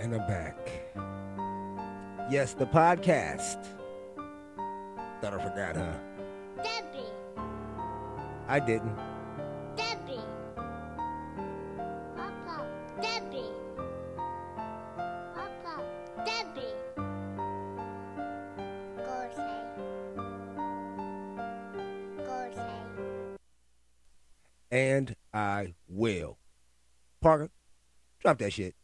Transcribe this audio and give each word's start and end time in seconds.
And 0.00 0.14
I'm 0.14 0.26
back. 0.28 0.56
Yes, 2.30 2.54
the 2.54 2.66
podcast. 2.66 3.58
Thought 5.20 5.34
I 5.34 5.42
forgot, 5.42 5.74
huh? 5.74 5.92
Debbie, 6.62 7.08
I 8.46 8.60
didn't. 8.60 8.96
Debbie. 9.74 10.20
Papa, 12.16 12.64
Debbie. 13.02 13.50
Papa, 15.34 15.82
Debbie. 16.24 16.74
Go 18.98 19.28
say. 19.34 19.60
Go 22.24 22.50
say. 22.54 22.82
And 24.70 25.16
I 25.34 25.74
will. 25.88 26.38
Parker, 27.20 27.50
drop 28.20 28.38
that 28.38 28.52
shit. 28.52 28.76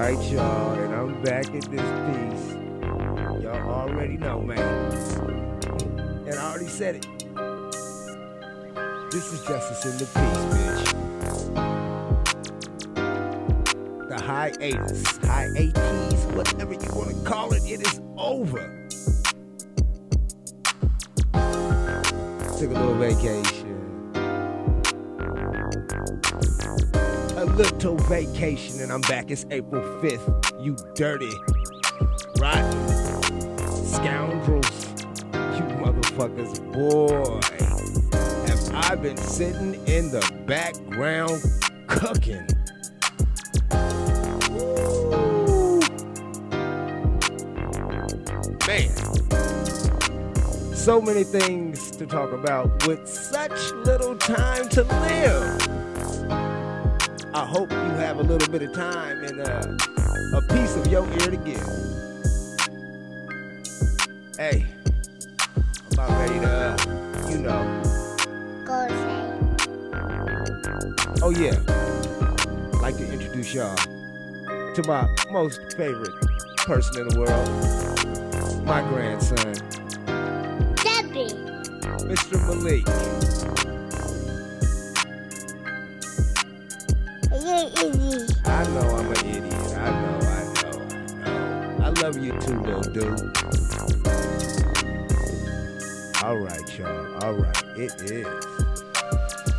Right, 0.00 0.32
y'all, 0.32 0.72
and 0.78 0.94
I'm 0.94 1.22
back 1.22 1.44
at 1.54 1.62
this 1.64 1.68
piece. 1.70 2.54
Y'all 3.42 3.68
already 3.68 4.16
know, 4.16 4.40
man. 4.40 4.58
And 6.26 6.34
I 6.34 6.50
already 6.50 6.68
said 6.68 6.96
it. 6.96 7.06
This 9.10 9.30
is 9.30 9.42
justice 9.46 9.84
in 9.84 9.98
the 9.98 10.06
piece, 10.06 10.44
bitch. 10.54 10.88
The 14.08 14.22
hiatus, 14.22 15.18
hiatus, 15.18 16.24
whatever 16.34 16.72
you 16.72 16.90
want 16.94 17.10
to 17.10 17.22
call 17.22 17.52
it, 17.52 17.62
it 17.66 17.86
is 17.86 18.00
over. 18.16 18.88
Took 22.58 22.70
a 22.70 22.74
little 22.74 22.94
vacation. 22.94 23.59
Little 27.60 27.96
vacation, 27.96 28.80
and 28.80 28.90
I'm 28.90 29.02
back. 29.02 29.30
It's 29.30 29.44
April 29.50 29.82
5th. 30.00 30.64
You 30.64 30.76
dirty, 30.94 31.30
rotten 32.38 32.88
scoundrels. 33.84 34.64
You 35.34 35.66
motherfuckers, 35.76 36.56
boy. 36.72 37.38
Have 38.46 38.90
I 38.90 38.94
been 38.94 39.18
sitting 39.18 39.74
in 39.86 40.10
the 40.10 40.22
background 40.46 41.42
cooking? 41.86 42.46
Man. 48.66 48.90
So 50.74 51.02
many 51.02 51.24
things 51.24 51.90
to 51.90 52.06
talk 52.06 52.32
about 52.32 52.86
with 52.86 53.06
such 53.06 53.72
little 53.84 54.16
time 54.16 54.66
to 54.70 54.82
live. 54.82 55.79
I 57.50 57.52
hope 57.52 57.72
you 57.72 57.78
have 57.78 58.20
a 58.20 58.22
little 58.22 58.48
bit 58.52 58.62
of 58.62 58.72
time 58.72 59.24
and 59.24 59.40
uh, 59.40 60.36
a 60.36 60.42
piece 60.54 60.76
of 60.76 60.86
your 60.86 61.04
ear 61.04 61.30
to 61.30 61.36
give. 61.36 61.58
Hey, 64.36 64.66
I'm 65.66 65.92
about 65.92 66.10
ready 66.10 66.38
to, 66.38 66.46
uh, 66.48 66.76
you 67.28 67.38
know. 67.38 67.82
Go 68.64 68.86
say. 68.86 69.30
Oh 71.24 71.30
yeah, 71.30 71.58
I'd 72.72 72.82
like 72.82 72.96
to 72.98 73.12
introduce 73.12 73.52
y'all 73.52 73.74
to 73.74 74.82
my 74.86 75.08
most 75.32 75.60
favorite 75.76 76.14
person 76.58 77.00
in 77.00 77.08
the 77.08 77.18
world, 77.18 78.64
my 78.64 78.80
grandson, 78.82 79.54
Debbie. 80.76 81.34
Mr. 82.06 82.38
Malik. 82.46 82.86
Love 92.10 92.24
you 92.24 92.32
too, 92.40 92.60
little 92.62 92.82
dude. 92.92 93.36
All 96.24 96.38
right, 96.38 96.78
y'all. 96.78 97.24
All 97.24 97.34
right, 97.34 97.64
it 97.76 97.92
is. 98.02 98.26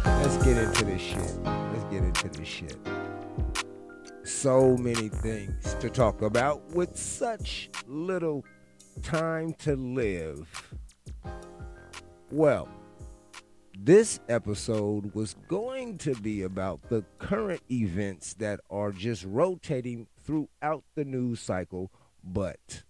Let's 0.04 0.38
get 0.44 0.58
into 0.58 0.84
this 0.84 1.02
shit. 1.02 1.44
Let's 1.44 1.84
get 1.86 2.04
into 2.04 2.30
this 2.30 2.48
shit. 2.48 2.78
So 4.24 4.76
many 4.76 5.08
things 5.08 5.76
to 5.80 5.90
talk 5.90 6.22
about 6.22 6.62
with 6.72 6.98
such 6.98 7.70
little 7.88 8.44
time 9.02 9.54
to 9.60 9.78
live. 9.78 10.76
Well, 12.32 12.68
this 13.78 14.20
episode 14.28 15.16
was 15.16 15.36
going 15.48 16.00
to 16.00 16.16
be 16.16 16.44
about 16.44 16.82
the 16.90 17.06
current 17.18 17.62
events 17.72 18.34
that 18.36 18.60
are 18.70 18.92
just 18.92 19.24
rotating 19.24 20.08
throughout 20.24 20.84
the 20.96 21.06
news 21.06 21.40
cycle, 21.40 21.92
but 22.24 22.84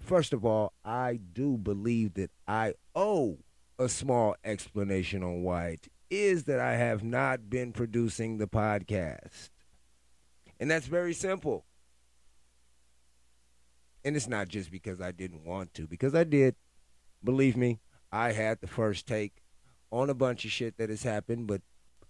first 0.00 0.32
of 0.32 0.44
all, 0.44 0.72
I 0.84 1.18
do 1.32 1.56
believe 1.56 2.14
that 2.14 2.30
I 2.46 2.74
owe 2.94 3.38
a 3.78 3.88
small 3.88 4.36
explanation 4.44 5.22
on 5.22 5.42
why 5.42 5.68
it 5.68 5.88
is 6.10 6.44
that 6.44 6.58
I 6.60 6.74
have 6.74 7.02
not 7.04 7.48
been 7.48 7.72
producing 7.72 8.38
the 8.38 8.46
podcast. 8.46 9.50
And 10.58 10.70
that's 10.70 10.86
very 10.86 11.14
simple. 11.14 11.64
And 14.04 14.16
it's 14.16 14.28
not 14.28 14.48
just 14.48 14.70
because 14.70 15.00
I 15.00 15.12
didn't 15.12 15.44
want 15.44 15.72
to, 15.74 15.86
because 15.86 16.14
I 16.14 16.24
did. 16.24 16.56
Believe 17.22 17.56
me, 17.56 17.80
I 18.10 18.32
had 18.32 18.60
the 18.60 18.66
first 18.66 19.06
take 19.06 19.42
on 19.92 20.08
a 20.10 20.14
bunch 20.14 20.44
of 20.44 20.50
shit 20.50 20.78
that 20.78 20.88
has 20.88 21.02
happened, 21.02 21.46
but 21.46 21.62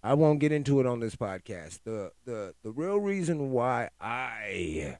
I 0.03 0.13
won't 0.13 0.39
get 0.39 0.51
into 0.51 0.79
it 0.79 0.85
on 0.85 0.99
this 0.99 1.15
podcast. 1.15 1.81
The 1.83 2.11
the 2.25 2.55
the 2.63 2.71
real 2.71 2.97
reason 2.97 3.51
why 3.51 3.89
I 3.99 4.97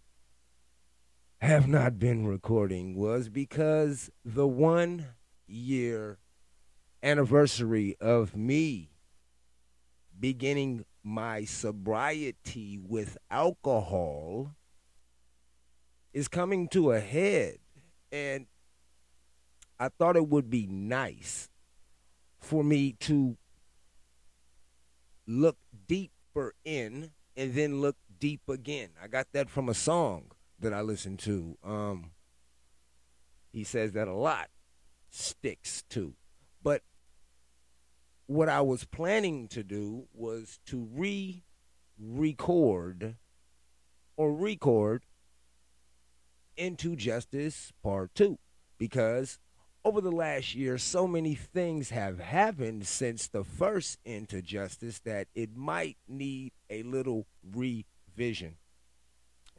have 1.41 1.67
not 1.67 1.97
been 1.97 2.27
recording 2.27 2.95
was 2.95 3.27
because 3.27 4.11
the 4.23 4.47
one 4.47 5.07
year 5.47 6.19
anniversary 7.01 7.95
of 7.99 8.35
me 8.35 8.91
beginning 10.19 10.85
my 11.03 11.43
sobriety 11.43 12.77
with 12.77 13.17
alcohol 13.31 14.51
is 16.13 16.27
coming 16.27 16.67
to 16.67 16.91
a 16.91 16.99
head 16.99 17.57
and 18.11 18.45
I 19.79 19.89
thought 19.89 20.15
it 20.15 20.27
would 20.27 20.47
be 20.47 20.67
nice 20.67 21.49
for 22.39 22.63
me 22.63 22.91
to 22.99 23.35
look 25.25 25.57
deeper 25.87 26.53
in 26.63 27.09
and 27.35 27.55
then 27.55 27.81
look 27.81 27.95
deep 28.19 28.41
again. 28.47 28.89
I 29.01 29.07
got 29.07 29.25
that 29.31 29.49
from 29.49 29.69
a 29.69 29.73
song 29.73 30.25
that 30.61 30.73
I 30.73 30.81
listen 30.81 31.17
to. 31.17 31.57
Um, 31.63 32.11
he 33.51 33.63
says 33.63 33.93
that 33.93 34.07
a 34.07 34.13
lot 34.13 34.49
sticks 35.09 35.83
to. 35.89 36.15
But 36.63 36.83
what 38.27 38.49
I 38.49 38.61
was 38.61 38.85
planning 38.85 39.47
to 39.49 39.63
do 39.63 40.07
was 40.13 40.59
to 40.67 40.87
re 40.93 41.43
record 41.99 43.15
or 44.15 44.33
record 44.33 45.03
into 46.55 46.95
Justice 46.95 47.71
Part 47.83 48.15
2 48.15 48.37
because 48.77 49.39
over 49.83 49.99
the 49.99 50.11
last 50.11 50.53
year, 50.53 50.77
so 50.77 51.07
many 51.07 51.33
things 51.33 51.89
have 51.89 52.19
happened 52.19 52.85
since 52.85 53.27
the 53.27 53.43
first 53.43 53.97
Into 54.05 54.41
Justice 54.41 54.99
that 54.99 55.27
it 55.33 55.55
might 55.55 55.97
need 56.07 56.51
a 56.69 56.83
little 56.83 57.25
revision. 57.43 58.57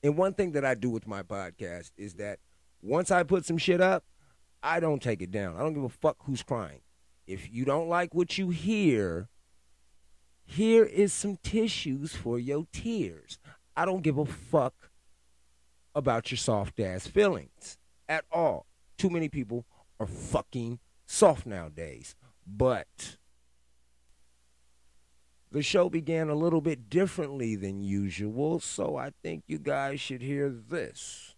And 0.02 0.16
one 0.16 0.34
thing 0.34 0.52
that 0.52 0.64
I 0.64 0.74
do 0.74 0.90
with 0.90 1.06
my 1.06 1.22
podcast 1.22 1.92
is 1.96 2.14
that 2.14 2.38
once 2.82 3.10
I 3.10 3.22
put 3.22 3.44
some 3.44 3.58
shit 3.58 3.80
up, 3.80 4.04
I 4.62 4.80
don't 4.80 5.02
take 5.02 5.22
it 5.22 5.30
down. 5.30 5.56
I 5.56 5.60
don't 5.60 5.74
give 5.74 5.84
a 5.84 5.88
fuck 5.88 6.16
who's 6.24 6.42
crying. 6.42 6.80
If 7.26 7.52
you 7.52 7.64
don't 7.64 7.88
like 7.88 8.14
what 8.14 8.36
you 8.38 8.50
hear, 8.50 9.28
here 10.44 10.84
is 10.84 11.12
some 11.12 11.38
tissues 11.42 12.14
for 12.14 12.38
your 12.38 12.66
tears. 12.72 13.38
I 13.76 13.84
don't 13.84 14.02
give 14.02 14.18
a 14.18 14.26
fuck 14.26 14.74
about 15.94 16.30
your 16.30 16.38
soft 16.38 16.80
ass 16.80 17.06
feelings 17.06 17.78
at 18.08 18.24
all. 18.30 18.66
Too 18.98 19.10
many 19.10 19.28
people 19.28 19.64
are 20.00 20.06
fucking 20.06 20.80
soft 21.06 21.46
nowadays. 21.46 22.16
But 22.46 23.18
the 25.52 25.62
show 25.62 25.90
began 25.90 26.30
a 26.30 26.34
little 26.34 26.62
bit 26.62 26.88
differently 26.88 27.56
than 27.56 27.82
usual, 27.82 28.58
so 28.58 28.96
I 28.96 29.10
think 29.22 29.44
you 29.46 29.58
guys 29.58 30.00
should 30.00 30.22
hear 30.22 30.48
this. 30.48 31.34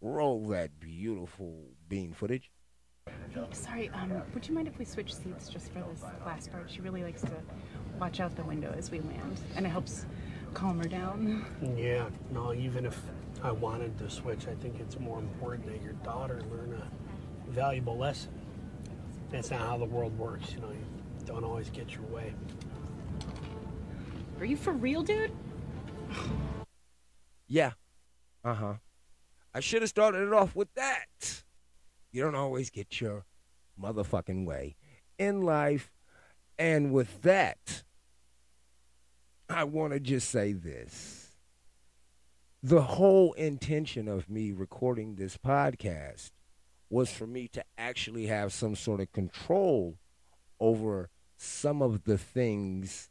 Roll 0.00 0.48
that 0.48 0.80
beautiful 0.80 1.68
bean 1.88 2.12
footage. 2.12 2.50
Sorry, 3.52 3.90
um, 3.90 4.22
would 4.34 4.46
you 4.46 4.54
mind 4.54 4.66
if 4.66 4.78
we 4.78 4.84
switch 4.84 5.14
seats 5.14 5.48
just 5.48 5.72
for 5.72 5.84
this 5.92 6.02
last 6.26 6.50
part? 6.50 6.70
She 6.70 6.80
really 6.80 7.02
likes 7.02 7.22
to 7.22 7.32
watch 7.98 8.18
out 8.18 8.34
the 8.34 8.42
window 8.42 8.74
as 8.76 8.90
we 8.90 9.00
land, 9.00 9.40
and 9.56 9.64
it 9.64 9.68
helps 9.68 10.06
calm 10.52 10.78
her 10.78 10.88
down. 10.88 11.46
Yeah, 11.76 12.08
no, 12.32 12.52
even 12.54 12.86
if 12.86 13.00
I 13.42 13.52
wanted 13.52 13.96
to 13.98 14.10
switch. 14.10 14.48
I 14.48 14.54
think 14.54 14.80
it's 14.80 14.98
more 14.98 15.18
important 15.18 15.66
that 15.66 15.82
your 15.82 15.92
daughter 16.04 16.42
learn 16.50 16.74
a 16.80 17.50
valuable 17.50 17.96
lesson. 17.96 18.32
That's 19.30 19.50
not 19.50 19.60
how 19.60 19.78
the 19.78 19.84
world 19.84 20.16
works. 20.18 20.52
You 20.52 20.60
know, 20.60 20.70
you 20.70 20.84
don't 21.24 21.44
always 21.44 21.70
get 21.70 21.92
your 21.92 22.04
way. 22.04 22.34
Are 24.40 24.46
you 24.46 24.56
for 24.56 24.72
real, 24.72 25.02
dude? 25.02 25.32
Yeah. 27.52 27.72
Uh 28.44 28.54
huh. 28.54 28.74
I 29.52 29.58
should 29.58 29.82
have 29.82 29.88
started 29.88 30.24
it 30.28 30.32
off 30.32 30.54
with 30.54 30.72
that. 30.74 31.42
You 32.12 32.22
don't 32.22 32.36
always 32.36 32.70
get 32.70 33.00
your 33.00 33.24
motherfucking 33.80 34.46
way 34.46 34.76
in 35.18 35.42
life. 35.42 35.90
And 36.60 36.92
with 36.92 37.22
that, 37.22 37.82
I 39.48 39.64
want 39.64 39.94
to 39.94 39.98
just 39.98 40.30
say 40.30 40.52
this. 40.52 41.30
The 42.62 42.82
whole 42.82 43.32
intention 43.32 44.06
of 44.06 44.30
me 44.30 44.52
recording 44.52 45.16
this 45.16 45.36
podcast 45.36 46.30
was 46.88 47.10
for 47.10 47.26
me 47.26 47.48
to 47.48 47.64
actually 47.76 48.26
have 48.26 48.52
some 48.52 48.76
sort 48.76 49.00
of 49.00 49.10
control 49.10 49.98
over 50.60 51.10
some 51.36 51.82
of 51.82 52.04
the 52.04 52.16
things 52.16 53.10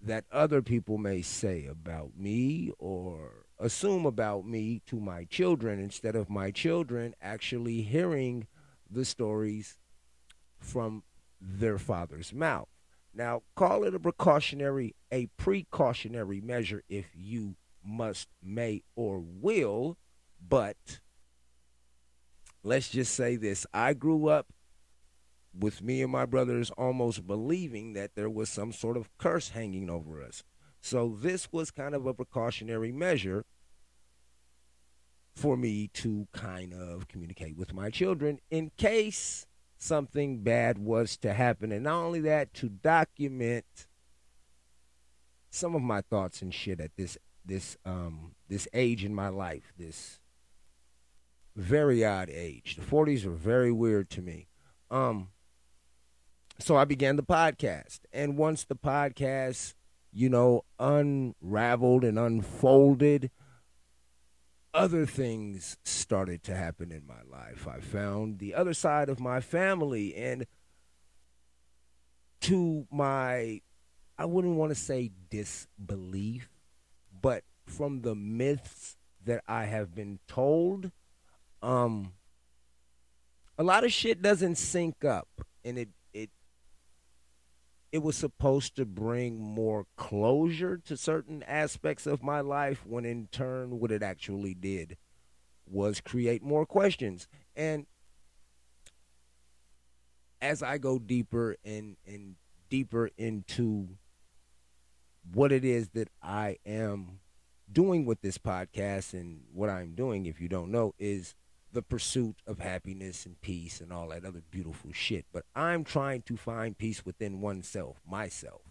that 0.00 0.24
other 0.30 0.62
people 0.62 0.98
may 0.98 1.22
say 1.22 1.66
about 1.66 2.16
me 2.16 2.72
or 2.78 3.46
assume 3.58 4.04
about 4.04 4.46
me 4.46 4.82
to 4.86 5.00
my 5.00 5.24
children 5.24 5.78
instead 5.78 6.16
of 6.16 6.28
my 6.28 6.50
children 6.50 7.14
actually 7.22 7.82
hearing 7.82 8.46
the 8.90 9.04
stories 9.04 9.78
from 10.58 11.02
their 11.40 11.78
father's 11.78 12.32
mouth. 12.32 12.68
Now, 13.14 13.42
call 13.54 13.84
it 13.84 13.94
a 13.94 14.00
precautionary, 14.00 14.94
a 15.12 15.26
precautionary 15.36 16.40
measure 16.40 16.82
if 16.88 17.06
you 17.14 17.56
must, 17.84 18.28
may, 18.42 18.82
or 18.96 19.20
will, 19.20 19.96
but 20.46 21.00
let's 22.62 22.88
just 22.88 23.14
say 23.14 23.36
this. 23.36 23.66
I 23.72 23.94
grew 23.94 24.28
up 24.28 24.46
with 25.58 25.82
me 25.82 26.02
and 26.02 26.10
my 26.10 26.26
brothers 26.26 26.70
almost 26.70 27.26
believing 27.26 27.92
that 27.94 28.14
there 28.14 28.30
was 28.30 28.48
some 28.48 28.72
sort 28.72 28.96
of 28.96 29.08
curse 29.18 29.50
hanging 29.50 29.88
over 29.88 30.22
us. 30.22 30.42
So 30.80 31.16
this 31.20 31.50
was 31.52 31.70
kind 31.70 31.94
of 31.94 32.06
a 32.06 32.14
precautionary 32.14 32.92
measure 32.92 33.44
for 35.34 35.56
me 35.56 35.88
to 35.94 36.28
kind 36.32 36.72
of 36.72 37.08
communicate 37.08 37.56
with 37.56 37.72
my 37.72 37.90
children 37.90 38.38
in 38.50 38.70
case 38.76 39.46
something 39.76 40.42
bad 40.42 40.78
was 40.78 41.16
to 41.18 41.32
happen. 41.32 41.72
And 41.72 41.84
not 41.84 42.02
only 42.02 42.20
that, 42.20 42.54
to 42.54 42.68
document 42.68 43.86
some 45.50 45.74
of 45.74 45.82
my 45.82 46.00
thoughts 46.00 46.42
and 46.42 46.52
shit 46.52 46.80
at 46.80 46.96
this 46.96 47.16
this 47.44 47.76
um 47.84 48.34
this 48.48 48.66
age 48.72 49.04
in 49.04 49.14
my 49.14 49.28
life, 49.28 49.72
this 49.78 50.18
very 51.54 52.04
odd 52.04 52.28
age. 52.30 52.76
The 52.76 52.84
40s 52.84 53.24
were 53.24 53.32
very 53.32 53.70
weird 53.70 54.10
to 54.10 54.22
me. 54.22 54.48
Um 54.90 55.28
so 56.58 56.76
I 56.76 56.84
began 56.84 57.16
the 57.16 57.22
podcast. 57.22 58.00
And 58.12 58.36
once 58.36 58.64
the 58.64 58.76
podcast, 58.76 59.74
you 60.12 60.28
know, 60.28 60.64
unraveled 60.78 62.04
and 62.04 62.18
unfolded, 62.18 63.30
other 64.72 65.06
things 65.06 65.76
started 65.84 66.42
to 66.44 66.54
happen 66.54 66.90
in 66.90 67.06
my 67.06 67.22
life. 67.30 67.66
I 67.68 67.80
found 67.80 68.38
the 68.38 68.54
other 68.54 68.74
side 68.74 69.08
of 69.08 69.20
my 69.20 69.40
family 69.40 70.14
and 70.14 70.46
to 72.42 72.86
my 72.90 73.60
I 74.16 74.26
wouldn't 74.26 74.56
want 74.56 74.70
to 74.70 74.76
say 74.76 75.10
disbelief, 75.30 76.48
but 77.20 77.42
from 77.66 78.02
the 78.02 78.14
myths 78.14 78.96
that 79.24 79.42
I 79.48 79.64
have 79.64 79.94
been 79.94 80.18
told, 80.28 80.90
um 81.62 82.12
a 83.56 83.62
lot 83.62 83.84
of 83.84 83.92
shit 83.92 84.20
doesn't 84.20 84.56
sync 84.56 85.04
up 85.04 85.28
and 85.64 85.78
it 85.78 85.88
it 87.94 88.02
was 88.02 88.16
supposed 88.16 88.74
to 88.74 88.84
bring 88.84 89.38
more 89.40 89.86
closure 89.96 90.76
to 90.78 90.96
certain 90.96 91.44
aspects 91.44 92.08
of 92.08 92.24
my 92.24 92.40
life 92.40 92.84
when 92.84 93.04
in 93.04 93.28
turn 93.30 93.78
what 93.78 93.92
it 93.92 94.02
actually 94.02 94.52
did 94.52 94.96
was 95.64 96.00
create 96.00 96.42
more 96.42 96.66
questions. 96.66 97.28
And 97.54 97.86
as 100.42 100.60
i 100.60 100.76
go 100.76 100.98
deeper 100.98 101.56
and 101.64 101.96
and 102.04 102.34
deeper 102.68 103.08
into 103.16 103.88
what 105.32 105.52
it 105.52 105.64
is 105.64 105.90
that 105.90 106.08
i 106.20 106.56
am 106.66 107.20
doing 107.72 108.04
with 108.04 108.20
this 108.22 108.38
podcast 108.38 109.14
and 109.14 109.40
what 109.52 109.70
i'm 109.70 109.94
doing 109.94 110.26
if 110.26 110.40
you 110.40 110.48
don't 110.48 110.70
know 110.70 110.92
is 110.98 111.36
the 111.74 111.82
pursuit 111.82 112.36
of 112.46 112.60
happiness 112.60 113.26
and 113.26 113.40
peace 113.40 113.80
and 113.80 113.92
all 113.92 114.08
that 114.08 114.24
other 114.24 114.42
beautiful 114.50 114.92
shit. 114.92 115.26
But 115.32 115.44
I'm 115.54 115.84
trying 115.84 116.22
to 116.22 116.36
find 116.36 116.78
peace 116.78 117.04
within 117.04 117.40
oneself, 117.40 118.00
myself. 118.08 118.62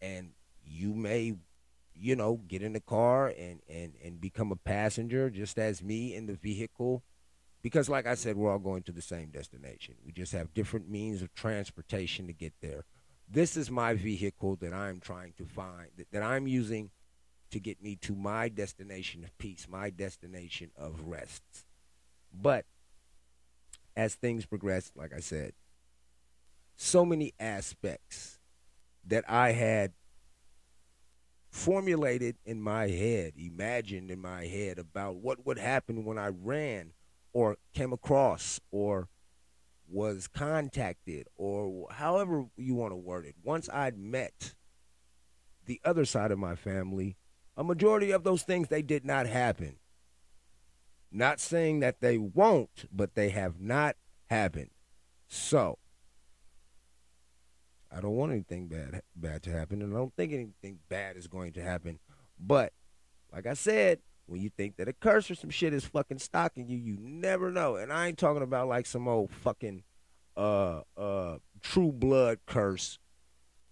And 0.00 0.30
you 0.64 0.94
may, 0.94 1.34
you 1.94 2.14
know, 2.14 2.40
get 2.46 2.62
in 2.62 2.74
the 2.74 2.80
car 2.80 3.28
and, 3.28 3.60
and, 3.68 3.94
and 4.04 4.20
become 4.20 4.52
a 4.52 4.56
passenger 4.56 5.30
just 5.30 5.58
as 5.58 5.82
me 5.82 6.14
in 6.14 6.26
the 6.26 6.34
vehicle. 6.34 7.02
Because, 7.60 7.88
like 7.88 8.06
I 8.06 8.14
said, 8.14 8.36
we're 8.36 8.52
all 8.52 8.60
going 8.60 8.84
to 8.84 8.92
the 8.92 9.02
same 9.02 9.30
destination. 9.30 9.96
We 10.06 10.12
just 10.12 10.32
have 10.32 10.54
different 10.54 10.88
means 10.88 11.22
of 11.22 11.34
transportation 11.34 12.28
to 12.28 12.32
get 12.32 12.52
there. 12.60 12.84
This 13.28 13.56
is 13.56 13.70
my 13.70 13.94
vehicle 13.94 14.56
that 14.56 14.72
I'm 14.72 15.00
trying 15.00 15.32
to 15.38 15.44
find, 15.44 15.88
that, 15.96 16.06
that 16.12 16.22
I'm 16.22 16.46
using 16.46 16.90
to 17.50 17.58
get 17.58 17.82
me 17.82 17.96
to 17.96 18.14
my 18.14 18.48
destination 18.48 19.24
of 19.24 19.36
peace, 19.38 19.66
my 19.68 19.90
destination 19.90 20.70
of 20.76 21.00
rest 21.06 21.42
but 22.32 22.64
as 23.96 24.14
things 24.14 24.46
progressed, 24.46 24.96
like 24.96 25.12
I 25.14 25.20
said, 25.20 25.52
so 26.76 27.04
many 27.04 27.34
aspects 27.40 28.38
that 29.06 29.24
I 29.28 29.52
had 29.52 29.92
formulated 31.50 32.36
in 32.44 32.60
my 32.60 32.88
head, 32.88 33.32
imagined 33.36 34.10
in 34.10 34.20
my 34.20 34.46
head 34.46 34.78
about 34.78 35.16
what 35.16 35.44
would 35.44 35.58
happen 35.58 36.04
when 36.04 36.18
I 36.18 36.28
ran 36.28 36.92
or 37.32 37.56
came 37.74 37.92
across 37.92 38.60
or 38.70 39.08
was 39.90 40.28
contacted 40.28 41.26
or 41.36 41.86
however 41.90 42.44
you 42.56 42.74
want 42.74 42.92
to 42.92 42.96
word 42.96 43.24
it. 43.24 43.34
Once 43.42 43.68
I'd 43.72 43.98
met 43.98 44.54
the 45.64 45.80
other 45.84 46.04
side 46.04 46.30
of 46.30 46.38
my 46.38 46.54
family, 46.54 47.16
a 47.56 47.64
majority 47.64 48.10
of 48.10 48.22
those 48.22 48.42
things 48.42 48.68
they 48.68 48.82
did 48.82 49.04
not 49.04 49.26
happen. 49.26 49.76
Not 51.10 51.40
saying 51.40 51.80
that 51.80 52.00
they 52.00 52.18
won't, 52.18 52.86
but 52.92 53.14
they 53.14 53.30
have 53.30 53.60
not 53.60 53.96
happened. 54.28 54.70
So, 55.26 55.78
I 57.90 58.00
don't 58.00 58.16
want 58.16 58.32
anything 58.32 58.68
bad 58.68 59.02
bad 59.16 59.42
to 59.44 59.50
happen, 59.50 59.80
and 59.82 59.94
I 59.94 59.96
don't 59.96 60.14
think 60.14 60.32
anything 60.32 60.80
bad 60.88 61.16
is 61.16 61.26
going 61.26 61.52
to 61.54 61.62
happen. 61.62 61.98
But, 62.38 62.72
like 63.32 63.46
I 63.46 63.54
said, 63.54 64.00
when 64.26 64.42
you 64.42 64.50
think 64.50 64.76
that 64.76 64.88
a 64.88 64.92
curse 64.92 65.30
or 65.30 65.34
some 65.34 65.50
shit 65.50 65.72
is 65.72 65.86
fucking 65.86 66.18
stalking 66.18 66.68
you, 66.68 66.76
you 66.76 66.98
never 67.00 67.50
know. 67.50 67.76
And 67.76 67.92
I 67.92 68.08
ain't 68.08 68.18
talking 68.18 68.42
about 68.42 68.68
like 68.68 68.86
some 68.86 69.08
old 69.08 69.30
fucking 69.30 69.84
uh 70.36 70.82
uh 70.96 71.38
true 71.62 71.90
blood 71.90 72.38
curse 72.46 72.98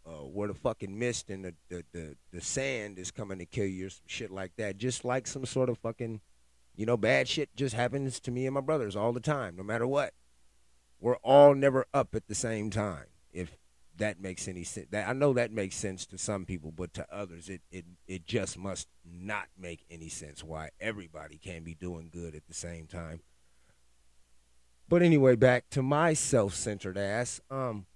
uh, 0.06 0.22
where 0.22 0.48
the 0.48 0.54
fucking 0.54 0.98
mist 0.98 1.30
and 1.30 1.44
the, 1.44 1.54
the, 1.68 1.84
the, 1.92 2.16
the 2.32 2.40
sand 2.40 2.98
is 2.98 3.10
coming 3.10 3.38
to 3.38 3.44
kill 3.44 3.66
you 3.66 3.86
or 3.86 3.90
some 3.90 4.02
shit 4.06 4.30
like 4.30 4.52
that. 4.56 4.76
Just 4.76 5.04
like 5.04 5.26
some 5.26 5.44
sort 5.44 5.68
of 5.68 5.78
fucking 5.78 6.20
you 6.76 6.86
know, 6.86 6.96
bad 6.96 7.28
shit 7.28 7.54
just 7.56 7.74
happens 7.74 8.20
to 8.20 8.30
me 8.30 8.46
and 8.46 8.54
my 8.54 8.60
brothers 8.60 8.96
all 8.96 9.12
the 9.12 9.20
time, 9.20 9.56
no 9.56 9.62
matter 9.62 9.86
what. 9.86 10.12
We're 11.00 11.16
all 11.16 11.54
never 11.54 11.86
up 11.92 12.14
at 12.14 12.28
the 12.28 12.34
same 12.34 12.70
time. 12.70 13.06
If 13.32 13.56
that 13.98 14.20
makes 14.20 14.48
any 14.48 14.64
sense. 14.64 14.88
That 14.90 15.08
I 15.08 15.12
know 15.12 15.32
that 15.32 15.52
makes 15.52 15.76
sense 15.76 16.06
to 16.06 16.18
some 16.18 16.44
people, 16.44 16.72
but 16.72 16.92
to 16.94 17.06
others 17.12 17.48
it, 17.48 17.62
it 17.70 17.84
it 18.06 18.26
just 18.26 18.58
must 18.58 18.88
not 19.04 19.48
make 19.58 19.84
any 19.90 20.08
sense 20.08 20.44
why 20.44 20.70
everybody 20.80 21.38
can't 21.38 21.64
be 21.64 21.74
doing 21.74 22.10
good 22.12 22.34
at 22.34 22.46
the 22.46 22.54
same 22.54 22.86
time. 22.86 23.20
But 24.88 25.02
anyway, 25.02 25.34
back 25.36 25.68
to 25.70 25.82
my 25.82 26.14
self-centered 26.14 26.98
ass. 26.98 27.40
Um 27.50 27.86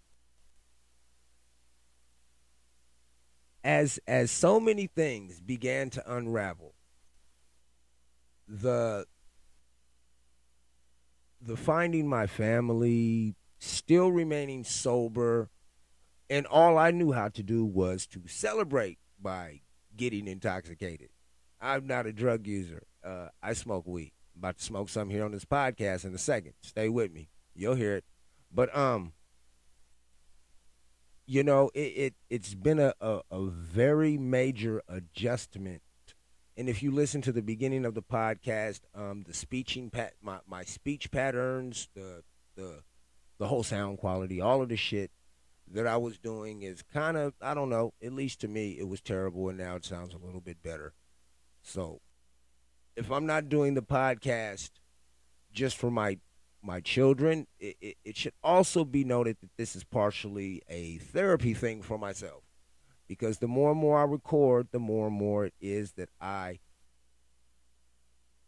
as 3.62 4.00
as 4.06 4.30
so 4.30 4.58
many 4.58 4.86
things 4.86 5.40
began 5.40 5.90
to 5.90 6.12
unravel 6.12 6.74
the 8.50 9.06
the 11.40 11.56
finding 11.56 12.06
my 12.08 12.26
family, 12.26 13.34
still 13.58 14.10
remaining 14.10 14.64
sober, 14.64 15.48
and 16.28 16.46
all 16.46 16.76
I 16.76 16.90
knew 16.90 17.12
how 17.12 17.28
to 17.28 17.42
do 17.42 17.64
was 17.64 18.06
to 18.08 18.22
celebrate 18.26 18.98
by 19.20 19.62
getting 19.96 20.26
intoxicated. 20.26 21.08
I'm 21.60 21.86
not 21.86 22.06
a 22.06 22.12
drug 22.12 22.46
user. 22.46 22.82
Uh, 23.04 23.28
I 23.42 23.52
smoke 23.54 23.86
weed. 23.86 24.12
I'm 24.34 24.40
about 24.40 24.58
to 24.58 24.64
smoke 24.64 24.88
some 24.88 25.10
here 25.10 25.24
on 25.24 25.32
this 25.32 25.44
podcast 25.44 26.04
in 26.04 26.14
a 26.14 26.18
second. 26.18 26.54
Stay 26.62 26.88
with 26.88 27.12
me. 27.12 27.28
You'll 27.54 27.74
hear 27.74 27.96
it. 27.96 28.04
But 28.52 28.76
um, 28.76 29.12
you 31.26 31.44
know, 31.44 31.70
it, 31.74 31.78
it 31.78 32.14
it's 32.28 32.54
been 32.54 32.80
a, 32.80 32.92
a, 33.00 33.20
a 33.30 33.46
very 33.46 34.18
major 34.18 34.82
adjustment 34.88 35.82
And 36.56 36.68
if 36.68 36.82
you 36.82 36.90
listen 36.90 37.22
to 37.22 37.32
the 37.32 37.42
beginning 37.42 37.84
of 37.84 37.94
the 37.94 38.02
podcast, 38.02 38.80
um, 38.94 39.24
the 39.26 39.34
speeching 39.34 39.90
pat 39.90 40.14
my, 40.20 40.38
my 40.46 40.64
speech 40.64 41.10
patterns, 41.10 41.88
the 41.94 42.22
the 42.56 42.82
the 43.38 43.46
whole 43.46 43.62
sound 43.62 43.98
quality, 43.98 44.40
all 44.40 44.62
of 44.62 44.68
the 44.68 44.76
shit 44.76 45.10
that 45.72 45.86
I 45.86 45.96
was 45.96 46.18
doing 46.18 46.62
is 46.62 46.82
kind 46.82 47.16
of 47.16 47.34
I 47.40 47.54
don't 47.54 47.70
know. 47.70 47.94
At 48.02 48.12
least 48.12 48.40
to 48.40 48.48
me, 48.48 48.76
it 48.78 48.88
was 48.88 49.00
terrible, 49.00 49.48
and 49.48 49.58
now 49.58 49.76
it 49.76 49.84
sounds 49.84 50.14
a 50.14 50.18
little 50.18 50.40
bit 50.40 50.62
better. 50.62 50.92
So, 51.62 52.00
if 52.96 53.10
I'm 53.10 53.26
not 53.26 53.48
doing 53.48 53.74
the 53.74 53.82
podcast 53.82 54.70
just 55.52 55.76
for 55.76 55.90
my 55.90 56.18
my 56.62 56.80
children, 56.80 57.46
it, 57.58 57.76
it, 57.80 57.96
it 58.04 58.16
should 58.16 58.34
also 58.42 58.84
be 58.84 59.04
noted 59.04 59.38
that 59.40 59.56
this 59.56 59.74
is 59.74 59.84
partially 59.84 60.62
a 60.68 60.98
therapy 60.98 61.54
thing 61.54 61.82
for 61.82 61.98
myself. 61.98 62.42
Because 63.10 63.38
the 63.38 63.48
more 63.48 63.72
and 63.72 63.80
more 63.80 63.98
I 63.98 64.04
record, 64.04 64.68
the 64.70 64.78
more 64.78 65.08
and 65.08 65.16
more 65.16 65.44
it 65.44 65.54
is 65.60 65.94
that 65.94 66.10
I 66.20 66.60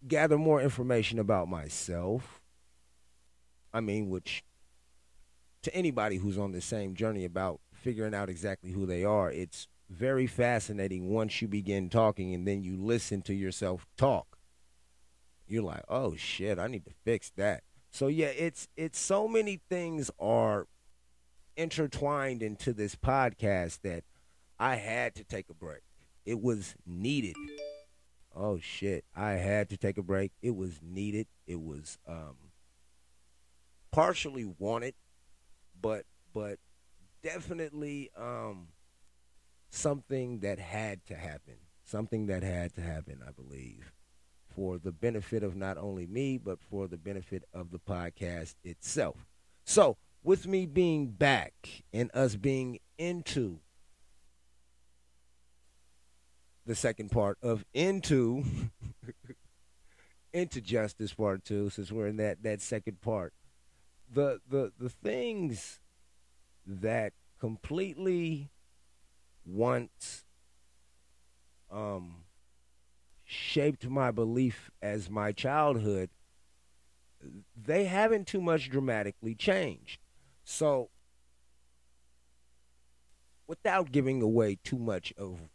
gather 0.07 0.39
more 0.39 0.63
information 0.63 1.19
about 1.19 1.49
myself. 1.49 2.41
I 3.75 3.81
mean, 3.81 4.09
which 4.09 4.45
to 5.63 5.75
anybody 5.75 6.19
who's 6.19 6.39
on 6.39 6.53
the 6.53 6.61
same 6.61 6.95
journey 6.95 7.25
about 7.25 7.59
figuring 7.73 8.15
out 8.15 8.31
exactly 8.31 8.71
who 8.71 8.87
they 8.87 9.03
are, 9.03 9.33
it's 9.33 9.67
very 9.91 10.29
fascinating 10.29 11.11
once 11.11 11.43
you 11.43 11.49
begin 11.49 11.91
talking 11.91 12.33
and 12.33 12.47
then 12.47 12.63
you 12.63 12.77
listen 12.77 13.21
to 13.23 13.35
yourself 13.35 13.85
talk. 13.97 14.39
You're 15.49 15.65
like, 15.65 15.83
oh 15.89 16.15
shit, 16.15 16.61
I 16.61 16.69
need 16.69 16.85
to 16.85 16.93
fix 17.05 17.31
that. 17.31 17.65
So 17.91 18.07
yeah, 18.07 18.27
it's 18.27 18.69
it's 18.77 19.01
so 19.01 19.27
many 19.27 19.61
things 19.69 20.09
are 20.21 20.69
intertwined 21.57 22.45
into 22.45 22.73
this 22.73 22.95
podcast 22.95 23.81
that 23.83 24.05
I 24.63 24.77
had 24.77 25.17
to 25.17 25.25
take 25.25 25.51
a 25.51 25.55
break. 25.55 25.83
It 26.25 26.41
was 26.41 26.77
needed. 26.87 27.35
Oh 28.33 28.61
shit, 28.61 29.05
I 29.13 29.33
had 29.33 29.69
to 29.71 29.77
take 29.77 29.99
a 29.99 30.05
break. 30.05 30.31
It 30.41 30.55
was 30.55 30.79
needed. 30.81 31.27
It 31.49 31.61
was 31.61 31.99
um 32.07 32.37
partially 33.91 34.45
wanted, 34.45 34.95
but 35.81 36.05
but 36.33 36.61
definitely 37.25 38.13
um 38.17 38.69
something 39.71 40.39
that 40.41 40.61
had 40.61 41.05
to 41.07 41.17
happen. 41.17 41.57
Something 41.83 42.27
that 42.27 42.45
had 42.45 42.73
to 42.77 42.83
happen, 42.83 43.19
I 43.27 43.33
believe 43.33 43.93
for 44.55 44.79
the 44.79 44.93
benefit 44.93 45.43
of 45.43 45.57
not 45.57 45.77
only 45.77 46.07
me, 46.07 46.39
but 46.39 46.61
for 46.61 46.87
the 46.87 46.99
benefit 46.99 47.43
of 47.53 47.73
the 47.73 47.81
podcast 47.81 48.55
itself. 48.63 49.27
So, 49.65 49.97
with 50.23 50.47
me 50.47 50.67
being 50.67 51.09
back 51.09 51.83
and 51.93 52.11
us 52.15 52.37
being 52.37 52.79
into 52.97 53.59
the 56.67 56.75
second 56.75 57.11
part 57.11 57.39
of 57.43 57.65
into 57.75 58.45
into 60.33 60.61
justice 60.61 61.13
part 61.13 61.45
two 61.45 61.69
since 61.71 61.91
we're 61.93 62.07
in 62.07 62.17
that 62.17 62.43
that 62.43 62.61
second 62.61 63.01
part 63.01 63.33
the 64.13 64.41
the 64.49 64.73
the 64.79 64.89
things 64.89 65.81
that 66.67 67.13
completely 67.39 68.51
once 69.45 70.25
um 71.71 72.23
shaped 73.33 73.89
my 73.89 74.11
belief 74.11 74.71
as 74.83 75.09
my 75.09 75.33
childhood, 75.33 76.11
they 77.57 77.85
haven't 77.85 78.27
too 78.27 78.41
much 78.41 78.69
dramatically 78.69 79.35
changed. 79.35 79.99
So, 80.45 80.91
without 83.47 83.91
giving 83.91 84.23
away 84.23 84.59
too 84.63 84.79
much 84.79 85.13
of 85.17 85.41
of 85.43 85.52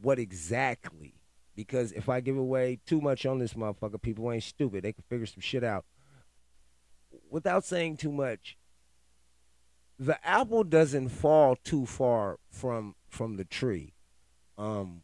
what 0.00 0.18
exactly, 0.18 1.14
because 1.54 1.92
if 1.92 2.08
I 2.08 2.20
give 2.20 2.36
away 2.36 2.80
too 2.86 3.00
much 3.00 3.26
on 3.26 3.38
this 3.38 3.54
motherfucker, 3.54 4.00
people 4.00 4.30
ain't 4.30 4.42
stupid. 4.42 4.84
They 4.84 4.92
can 4.92 5.04
figure 5.08 5.26
some 5.26 5.40
shit 5.40 5.64
out. 5.64 5.84
Without 7.30 7.64
saying 7.64 7.96
too 7.96 8.12
much, 8.12 8.56
the 9.98 10.24
apple 10.26 10.64
doesn't 10.64 11.08
fall 11.08 11.56
too 11.56 11.86
far 11.86 12.38
from 12.50 12.94
from 13.08 13.36
the 13.36 13.44
tree. 13.44 13.94
Um, 14.58 15.02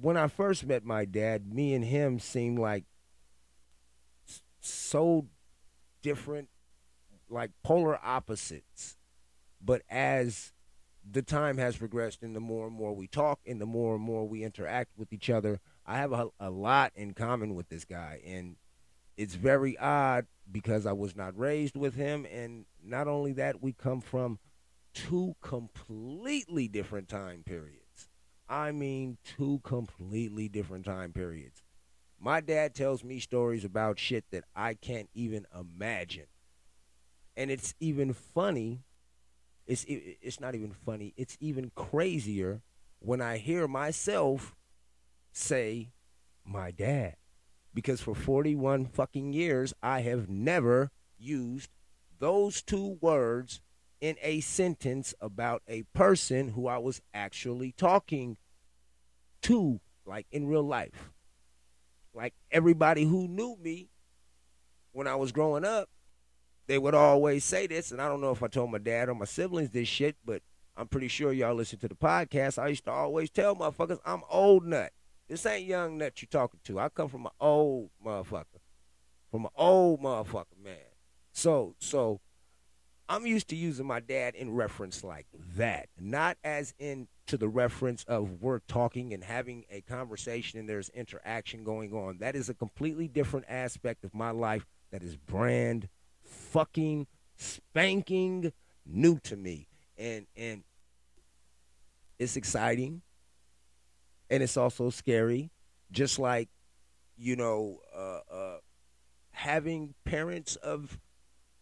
when 0.00 0.16
I 0.16 0.26
first 0.28 0.66
met 0.66 0.84
my 0.84 1.04
dad, 1.04 1.52
me 1.52 1.74
and 1.74 1.84
him 1.84 2.18
seemed 2.18 2.58
like 2.58 2.84
so 4.60 5.26
different, 6.02 6.48
like 7.28 7.50
polar 7.62 7.98
opposites. 8.04 8.96
But 9.60 9.82
as 9.88 10.52
the 11.08 11.22
time 11.22 11.58
has 11.58 11.76
progressed 11.76 12.22
and 12.22 12.34
the 12.34 12.40
more 12.40 12.66
and 12.66 12.74
more 12.76 12.94
we 12.94 13.06
talk 13.06 13.40
and 13.46 13.60
the 13.60 13.66
more 13.66 13.94
and 13.94 14.04
more 14.04 14.26
we 14.26 14.42
interact 14.42 14.90
with 14.96 15.12
each 15.12 15.30
other, 15.30 15.60
I 15.86 15.98
have 15.98 16.12
a, 16.12 16.28
a 16.40 16.50
lot 16.50 16.92
in 16.94 17.14
common 17.14 17.54
with 17.54 17.68
this 17.68 17.84
guy. 17.84 18.20
And 18.26 18.56
it's 19.16 19.34
very 19.34 19.76
odd 19.78 20.26
because 20.50 20.86
I 20.86 20.92
was 20.92 21.14
not 21.14 21.38
raised 21.38 21.76
with 21.76 21.94
him. 21.94 22.26
And 22.32 22.64
not 22.82 23.08
only 23.08 23.32
that, 23.34 23.62
we 23.62 23.72
come 23.72 24.00
from 24.00 24.38
two 24.94 25.36
completely 25.42 26.68
different 26.68 27.08
time 27.08 27.42
periods. 27.44 28.08
I 28.48 28.72
mean, 28.72 29.18
two 29.24 29.60
completely 29.64 30.48
different 30.48 30.84
time 30.84 31.12
periods. 31.12 31.62
My 32.20 32.40
dad 32.40 32.74
tells 32.74 33.04
me 33.04 33.18
stories 33.18 33.64
about 33.64 33.98
shit 33.98 34.24
that 34.30 34.44
I 34.54 34.74
can't 34.74 35.10
even 35.14 35.46
imagine. 35.58 36.26
And 37.36 37.50
it's 37.50 37.74
even 37.80 38.12
funny. 38.12 38.80
It's 39.66 39.84
it's 39.88 40.40
not 40.40 40.54
even 40.54 40.72
funny. 40.72 41.14
It's 41.16 41.36
even 41.40 41.70
crazier 41.74 42.62
when 42.98 43.20
I 43.20 43.38
hear 43.38 43.66
myself 43.66 44.54
say 45.32 45.92
my 46.44 46.70
dad. 46.70 47.16
Because 47.72 48.00
for 48.00 48.14
41 48.14 48.86
fucking 48.86 49.32
years 49.32 49.74
I 49.82 50.00
have 50.00 50.28
never 50.28 50.90
used 51.18 51.70
those 52.18 52.62
two 52.62 52.98
words 53.00 53.60
in 54.00 54.16
a 54.22 54.40
sentence 54.40 55.14
about 55.20 55.62
a 55.66 55.82
person 55.94 56.50
who 56.50 56.66
I 56.66 56.78
was 56.78 57.00
actually 57.14 57.72
talking 57.72 58.36
to, 59.42 59.80
like 60.04 60.26
in 60.30 60.46
real 60.46 60.62
life. 60.62 61.10
Like 62.12 62.34
everybody 62.50 63.04
who 63.04 63.26
knew 63.26 63.56
me 63.60 63.88
when 64.92 65.06
I 65.06 65.16
was 65.16 65.32
growing 65.32 65.64
up, 65.64 65.88
they 66.66 66.78
would 66.78 66.94
always 66.94 67.44
say 67.44 67.66
this, 67.66 67.90
and 67.90 68.00
I 68.00 68.08
don't 68.08 68.20
know 68.20 68.30
if 68.30 68.42
I 68.42 68.48
told 68.48 68.70
my 68.70 68.78
dad 68.78 69.08
or 69.08 69.14
my 69.14 69.26
siblings 69.26 69.70
this 69.70 69.88
shit, 69.88 70.16
but 70.24 70.42
I'm 70.76 70.88
pretty 70.88 71.08
sure 71.08 71.32
y'all 71.32 71.54
listen 71.54 71.78
to 71.80 71.88
the 71.88 71.94
podcast. 71.94 72.62
I 72.62 72.68
used 72.68 72.84
to 72.84 72.90
always 72.90 73.30
tell 73.30 73.54
motherfuckers, 73.54 74.00
I'm 74.04 74.22
old 74.30 74.64
nut. 74.64 74.92
This 75.28 75.46
ain't 75.46 75.66
young 75.66 75.98
nut 75.98 76.20
you're 76.20 76.28
talking 76.30 76.60
to. 76.64 76.80
I 76.80 76.88
come 76.88 77.08
from 77.08 77.26
an 77.26 77.32
old 77.40 77.90
motherfucker. 78.04 78.60
From 79.30 79.46
an 79.46 79.52
old 79.56 80.00
motherfucker, 80.00 80.62
man. 80.62 80.76
So, 81.32 81.74
so 81.78 82.20
I'm 83.08 83.26
used 83.26 83.48
to 83.48 83.56
using 83.56 83.86
my 83.86 84.00
dad 84.00 84.34
in 84.34 84.52
reference 84.52 85.04
like 85.04 85.26
that, 85.56 85.88
not 85.98 86.38
as 86.42 86.74
in 86.78 87.08
to 87.26 87.36
the 87.36 87.48
reference 87.48 88.04
of 88.04 88.42
we're 88.42 88.60
talking 88.60 89.12
and 89.12 89.24
having 89.24 89.64
a 89.70 89.80
conversation 89.82 90.58
and 90.58 90.68
there's 90.68 90.88
interaction 90.90 91.64
going 91.64 91.92
on. 91.92 92.18
That 92.18 92.36
is 92.36 92.48
a 92.48 92.54
completely 92.54 93.08
different 93.08 93.46
aspect 93.48 94.04
of 94.04 94.14
my 94.14 94.30
life 94.30 94.66
that 94.90 95.02
is 95.02 95.16
brand 95.16 95.88
fucking 96.34 97.06
spanking 97.36 98.52
new 98.86 99.18
to 99.20 99.36
me. 99.36 99.68
And 99.96 100.26
and 100.36 100.64
it's 102.18 102.36
exciting 102.36 103.02
and 104.30 104.42
it's 104.42 104.56
also 104.56 104.90
scary 104.90 105.50
just 105.90 106.18
like 106.18 106.48
you 107.16 107.36
know 107.36 107.78
uh, 107.96 108.20
uh, 108.32 108.56
having 109.30 109.94
parents 110.04 110.56
of 110.56 110.98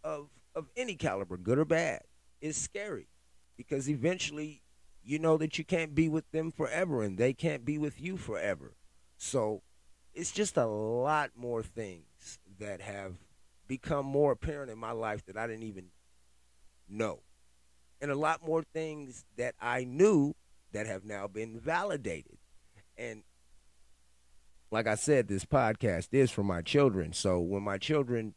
of 0.02 0.28
of 0.54 0.68
any 0.76 0.94
caliber, 0.94 1.36
good 1.36 1.58
or 1.58 1.64
bad, 1.64 2.02
is 2.40 2.56
scary 2.56 3.08
because 3.56 3.88
eventually 3.88 4.62
you 5.04 5.18
know 5.18 5.36
that 5.36 5.58
you 5.58 5.64
can't 5.64 5.94
be 5.94 6.08
with 6.08 6.30
them 6.30 6.50
forever 6.50 7.02
and 7.02 7.18
they 7.18 7.32
can't 7.32 7.64
be 7.64 7.78
with 7.78 8.00
you 8.00 8.16
forever. 8.16 8.74
So 9.16 9.62
it's 10.14 10.32
just 10.32 10.56
a 10.56 10.66
lot 10.66 11.30
more 11.36 11.62
things 11.62 12.38
that 12.58 12.80
have 12.80 13.14
become 13.68 14.06
more 14.06 14.32
apparent 14.32 14.70
in 14.70 14.78
my 14.78 14.92
life 14.92 15.24
that 15.26 15.36
I 15.36 15.46
didn't 15.46 15.64
even 15.64 15.86
know. 16.88 17.20
And 18.00 18.10
a 18.10 18.16
lot 18.16 18.44
more 18.44 18.62
things 18.62 19.24
that 19.36 19.54
I 19.60 19.84
knew 19.84 20.34
that 20.72 20.86
have 20.86 21.04
now 21.04 21.26
been 21.28 21.58
validated. 21.58 22.38
And 22.96 23.22
like 24.70 24.86
I 24.86 24.96
said, 24.96 25.28
this 25.28 25.44
podcast 25.44 26.08
is 26.12 26.30
for 26.30 26.42
my 26.42 26.62
children. 26.62 27.12
So 27.12 27.38
when 27.40 27.62
my 27.62 27.78
children 27.78 28.34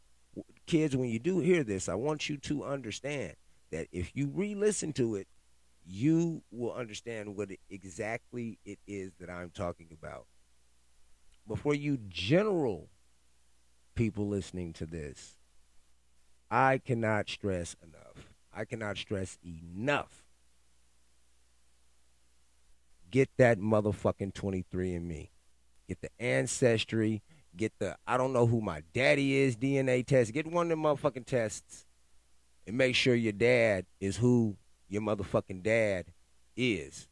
kids, 0.66 0.96
when 0.96 1.08
you 1.08 1.18
do 1.18 1.38
hear 1.38 1.64
this, 1.64 1.88
I 1.88 1.94
want 1.94 2.28
you 2.28 2.36
to 2.38 2.64
understand 2.64 3.34
that 3.70 3.86
if 3.92 4.12
you 4.14 4.30
re 4.32 4.54
listen 4.54 4.92
to 4.94 5.16
it, 5.16 5.26
you 5.84 6.42
will 6.50 6.72
understand 6.72 7.36
what 7.36 7.50
exactly 7.70 8.58
it 8.64 8.78
is 8.86 9.12
that 9.20 9.30
I'm 9.30 9.50
talking 9.50 9.88
about. 9.92 10.26
But 11.46 11.58
for 11.60 11.74
you 11.74 11.98
general 12.08 12.88
people 13.96 14.28
listening 14.28 14.72
to 14.74 14.86
this, 14.86 15.36
I 16.48 16.78
cannot 16.78 17.28
stress 17.28 17.74
enough. 17.82 18.30
I 18.54 18.64
cannot 18.64 18.96
stress 18.96 19.36
enough 19.44 20.22
get 23.10 23.30
that 23.38 23.58
motherfucking 23.58 24.32
23andMe. 24.32 25.30
Get 25.88 26.00
the 26.00 26.10
ancestry. 26.18 27.22
Get 27.56 27.72
the 27.78 27.96
I 28.06 28.18
don't 28.18 28.32
know 28.34 28.46
who 28.46 28.60
my 28.60 28.82
daddy 28.92 29.36
is 29.36 29.56
DNA 29.56 30.04
test. 30.04 30.32
Get 30.32 30.46
one 30.46 30.66
of 30.66 30.70
them 30.70 30.82
motherfucking 30.82 31.24
tests 31.24 31.86
and 32.66 32.76
make 32.76 32.94
sure 32.94 33.14
your 33.14 33.32
dad 33.32 33.86
is 34.00 34.18
who 34.18 34.56
your 34.88 35.00
motherfucking 35.00 35.62
dad 35.62 36.12
is 36.56 37.08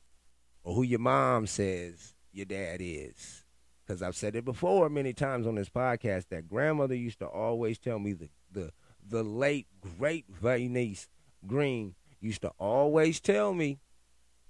or 0.63 0.75
who 0.75 0.83
your 0.83 0.99
mom 0.99 1.47
says 1.47 2.13
your 2.33 2.47
dad 2.47 2.79
is. 2.81 3.44
Because 3.87 4.03
I've 4.03 4.17
said 4.17 4.35
it 4.37 4.45
before 4.45 4.89
many 4.89 5.13
times 5.13 5.47
on 5.47 5.57
this 5.57 5.69
podcast 5.69 6.29
that 6.29 6.49
grandmother 6.49 6.95
used 6.95 7.19
to 7.19 7.27
always 7.27 7.79
tell 7.79 7.99
me 7.99 8.13
the, 8.15 8.29
the, 8.51 8.73
the 9.07 9.23
late, 9.23 9.67
great 9.99 10.27
Venice 10.29 11.09
Green 11.47 11.95
used 12.21 12.43
to 12.43 12.53
always 12.59 13.21
tell 13.21 13.53
me 13.53 13.79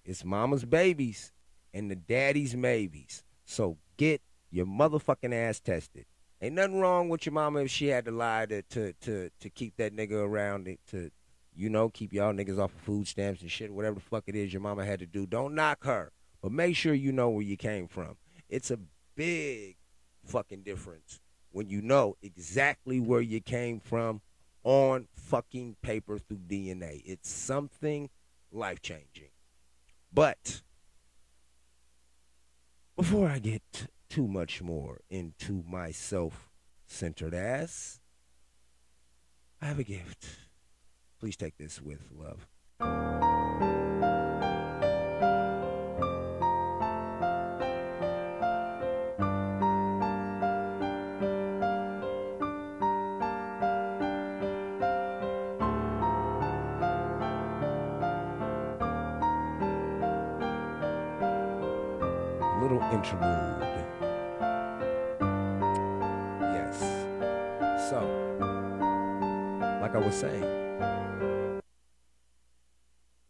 it's 0.04 0.24
mama's 0.24 0.64
babies 0.64 1.32
and 1.72 1.90
the 1.90 1.96
daddy's 1.96 2.54
maybes. 2.54 3.24
So 3.44 3.78
get 3.96 4.22
your 4.50 4.66
motherfucking 4.66 5.34
ass 5.34 5.58
tested. 5.58 6.06
Ain't 6.40 6.54
nothing 6.54 6.78
wrong 6.78 7.08
with 7.08 7.26
your 7.26 7.32
mama 7.32 7.60
if 7.60 7.70
she 7.70 7.88
had 7.88 8.04
to 8.04 8.10
lie 8.12 8.46
to 8.46 8.62
to 8.62 8.92
to, 8.92 9.30
to 9.40 9.50
keep 9.50 9.76
that 9.78 9.96
nigga 9.96 10.12
around 10.12 10.68
it 10.68 10.78
to 10.90 11.10
you 11.56 11.68
know, 11.68 11.88
keep 11.88 12.12
y'all 12.12 12.32
niggas 12.32 12.58
off 12.58 12.74
of 12.74 12.80
food 12.80 13.06
stamps 13.06 13.40
and 13.40 13.50
shit, 13.50 13.72
whatever 13.72 13.94
the 13.96 14.00
fuck 14.00 14.24
it 14.26 14.34
is 14.34 14.52
your 14.52 14.62
mama 14.62 14.84
had 14.84 14.98
to 14.98 15.06
do. 15.06 15.26
Don't 15.26 15.54
knock 15.54 15.84
her. 15.84 16.10
But 16.42 16.52
make 16.52 16.76
sure 16.76 16.92
you 16.92 17.12
know 17.12 17.30
where 17.30 17.44
you 17.44 17.56
came 17.56 17.86
from. 17.86 18.16
It's 18.48 18.70
a 18.70 18.78
big 19.14 19.76
fucking 20.24 20.62
difference 20.62 21.20
when 21.50 21.68
you 21.68 21.80
know 21.80 22.16
exactly 22.22 22.98
where 22.98 23.20
you 23.20 23.40
came 23.40 23.80
from 23.80 24.20
on 24.64 25.06
fucking 25.14 25.76
paper 25.82 26.18
through 26.18 26.38
DNA. 26.48 27.02
It's 27.04 27.30
something 27.30 28.10
life 28.50 28.82
changing. 28.82 29.30
But 30.12 30.62
before 32.96 33.28
I 33.28 33.38
get 33.38 33.88
too 34.08 34.26
much 34.26 34.62
more 34.62 35.00
into 35.10 35.64
my 35.68 35.90
self 35.90 36.50
centered 36.86 37.34
ass, 37.34 38.00
I 39.60 39.66
have 39.66 39.78
a 39.78 39.84
gift. 39.84 40.26
Please 41.18 41.36
take 41.36 41.56
this 41.56 41.80
with 41.80 42.08
love. 42.12 43.33
Interlude. 62.94 63.60
Yes. 66.54 66.78
So, 67.90 67.98
like 69.82 69.94
I 69.94 69.98
was 69.98 70.14
saying, 70.14 71.60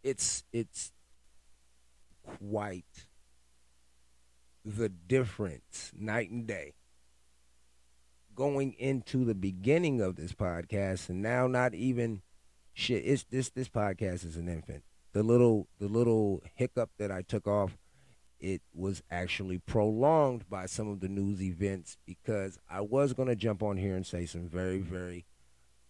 it's 0.02 0.44
it's 0.52 0.92
quite 2.22 3.08
the 4.64 4.88
difference 4.88 5.92
night 5.96 6.30
and 6.30 6.46
day 6.46 6.74
going 8.34 8.72
into 8.74 9.24
the 9.24 9.34
beginning 9.34 10.00
of 10.00 10.16
this 10.16 10.32
podcast 10.32 11.08
and 11.08 11.22
now 11.22 11.46
not 11.46 11.74
even 11.74 12.22
shit 12.72 13.02
it's 13.04 13.24
this 13.24 13.50
this 13.50 13.68
podcast 13.68 14.24
is 14.24 14.36
an 14.36 14.48
infant 14.48 14.82
the 15.12 15.22
little 15.22 15.68
the 15.78 15.86
little 15.86 16.42
hiccup 16.54 16.90
that 16.98 17.12
i 17.12 17.20
took 17.20 17.46
off 17.46 17.76
it 18.44 18.62
was 18.74 19.02
actually 19.10 19.58
prolonged 19.58 20.48
by 20.48 20.66
some 20.66 20.88
of 20.88 21.00
the 21.00 21.08
news 21.08 21.42
events 21.42 21.96
because 22.06 22.58
i 22.68 22.80
was 22.80 23.12
going 23.12 23.28
to 23.28 23.36
jump 23.36 23.62
on 23.62 23.76
here 23.76 23.96
and 23.96 24.06
say 24.06 24.26
some 24.26 24.48
very 24.48 24.78
very 24.78 25.24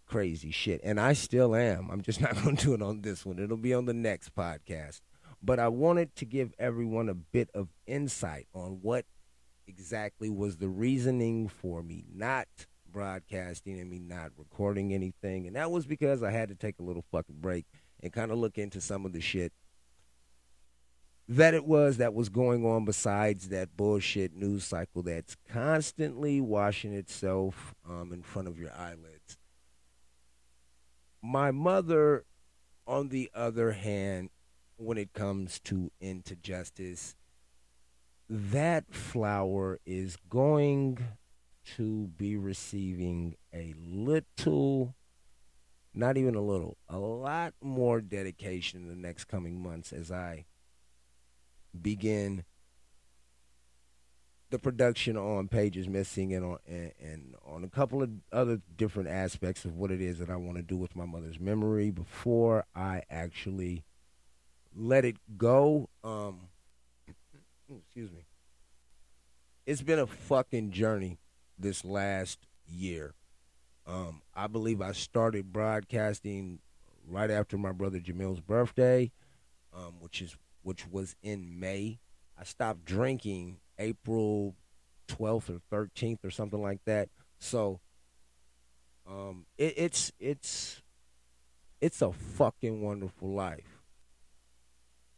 crazy 0.06 0.50
shit. 0.50 0.80
And 0.84 1.00
I 1.00 1.12
still 1.12 1.54
am. 1.54 1.88
I'm 1.90 2.02
just 2.02 2.20
not 2.20 2.34
going 2.42 2.56
to 2.56 2.64
do 2.64 2.74
it 2.74 2.82
on 2.82 3.02
this 3.02 3.24
one. 3.24 3.38
It'll 3.38 3.56
be 3.56 3.74
on 3.74 3.86
the 3.86 3.94
next 3.94 4.34
podcast. 4.34 5.00
But 5.42 5.58
I 5.58 5.68
wanted 5.68 6.14
to 6.16 6.24
give 6.24 6.54
everyone 6.58 7.08
a 7.08 7.14
bit 7.14 7.50
of 7.54 7.68
insight 7.86 8.46
on 8.54 8.78
what 8.80 9.04
exactly 9.66 10.30
was 10.30 10.58
the 10.58 10.68
reasoning 10.68 11.48
for 11.48 11.82
me 11.82 12.04
not 12.14 12.46
broadcasting 12.90 13.80
and 13.80 13.90
me 13.90 13.98
not 13.98 14.30
recording 14.38 14.94
anything. 14.94 15.46
And 15.46 15.56
that 15.56 15.70
was 15.70 15.84
because 15.86 16.22
I 16.22 16.30
had 16.30 16.48
to 16.50 16.54
take 16.54 16.78
a 16.78 16.82
little 16.82 17.04
fucking 17.10 17.40
break 17.40 17.66
and 18.02 18.12
kind 18.12 18.30
of 18.30 18.38
look 18.38 18.56
into 18.56 18.80
some 18.80 19.04
of 19.04 19.12
the 19.12 19.20
shit 19.20 19.52
that 21.28 21.54
it 21.54 21.64
was 21.64 21.96
that 21.96 22.14
was 22.14 22.28
going 22.28 22.66
on 22.66 22.84
besides 22.84 23.48
that 23.48 23.76
bullshit 23.76 24.34
news 24.34 24.64
cycle 24.64 25.02
that's 25.02 25.36
constantly 25.50 26.40
washing 26.40 26.92
itself 26.92 27.74
um, 27.88 28.12
in 28.12 28.22
front 28.22 28.48
of 28.48 28.58
your 28.58 28.72
eyelids. 28.72 29.38
My 31.22 31.50
mother, 31.50 32.24
on 32.86 33.08
the 33.08 33.30
other 33.34 33.72
hand, 33.72 34.28
when 34.76 34.98
it 34.98 35.14
comes 35.14 35.60
to 35.60 35.90
into 36.00 36.36
justice, 36.36 37.16
that 38.28 38.92
flower 38.92 39.80
is 39.86 40.18
going 40.28 40.98
to 41.76 42.08
be 42.08 42.36
receiving 42.36 43.36
a 43.54 43.74
little, 43.78 44.94
not 45.94 46.18
even 46.18 46.34
a 46.34 46.42
little, 46.42 46.76
a 46.88 46.98
lot 46.98 47.54
more 47.62 48.02
dedication 48.02 48.82
in 48.82 48.88
the 48.88 48.94
next 48.94 49.24
coming 49.24 49.62
months 49.62 49.90
as 49.90 50.10
I 50.12 50.44
begin 51.80 52.44
the 54.50 54.58
production 54.58 55.16
on 55.16 55.48
pages 55.48 55.88
missing 55.88 56.32
and 56.32 56.44
on 56.44 56.58
and, 56.68 56.92
and 57.00 57.34
on 57.44 57.64
a 57.64 57.68
couple 57.68 58.02
of 58.02 58.10
other 58.32 58.60
different 58.76 59.08
aspects 59.08 59.64
of 59.64 59.74
what 59.74 59.90
it 59.90 60.00
is 60.00 60.18
that 60.18 60.30
I 60.30 60.36
want 60.36 60.56
to 60.58 60.62
do 60.62 60.76
with 60.76 60.94
my 60.94 61.04
mother's 61.04 61.40
memory 61.40 61.90
before 61.90 62.64
I 62.74 63.02
actually 63.10 63.84
let 64.76 65.04
it 65.04 65.16
go. 65.36 65.88
Um, 66.02 66.48
excuse 67.68 68.12
me. 68.12 68.26
It's 69.66 69.82
been 69.82 69.98
a 69.98 70.06
fucking 70.06 70.70
journey 70.70 71.18
this 71.58 71.84
last 71.84 72.46
year. 72.68 73.14
Um, 73.86 74.22
I 74.34 74.46
believe 74.46 74.80
I 74.80 74.92
started 74.92 75.52
broadcasting 75.52 76.60
right 77.08 77.30
after 77.30 77.58
my 77.58 77.72
brother 77.72 77.98
Jamil's 77.98 78.40
birthday, 78.40 79.10
um, 79.74 79.94
which 80.00 80.22
is 80.22 80.36
which 80.64 80.88
was 80.88 81.14
in 81.22 81.60
May. 81.60 82.00
I 82.36 82.42
stopped 82.42 82.84
drinking 82.84 83.58
April 83.78 84.56
12th 85.06 85.60
or 85.72 85.86
13th 85.86 86.24
or 86.24 86.30
something 86.30 86.60
like 86.60 86.80
that. 86.86 87.10
So 87.38 87.78
um, 89.06 89.46
it, 89.56 89.74
it's 89.76 90.12
it's 90.18 90.82
it's 91.80 92.02
a 92.02 92.12
fucking 92.12 92.82
wonderful 92.82 93.32
life. 93.32 93.82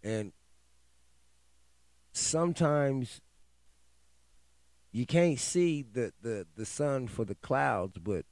And 0.03 0.33
sometimes 2.13 3.21
you 4.93 5.07
can't 5.07 5.39
see 5.39 5.83
the, 5.83 6.13
the, 6.23 6.47
the 6.57 6.65
sun 6.65 7.07
for 7.07 7.25
the 7.25 7.35
clouds, 7.35 7.99
but 7.99 8.25